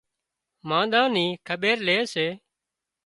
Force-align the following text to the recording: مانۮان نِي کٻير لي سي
مانۮان 0.67 1.07
نِي 1.15 1.25
کٻير 1.47 1.77
لي 1.87 1.97
سي 2.13 2.27